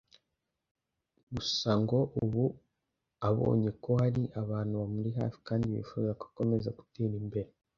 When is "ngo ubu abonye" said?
1.81-3.69